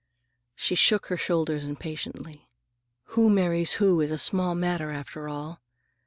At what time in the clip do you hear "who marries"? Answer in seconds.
3.13-3.73